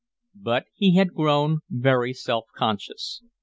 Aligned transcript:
But 0.41 0.65
he 0.73 0.95
had 0.95 1.13
grown 1.13 1.59
very 1.69 2.11
self 2.11 2.47
conscious. 2.57 3.21